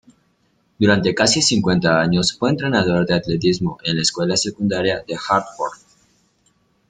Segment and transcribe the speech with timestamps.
[0.79, 5.77] Durante casi cincuenta años fue entrenador de atletismo en la Escuela Secundaria de Hartford.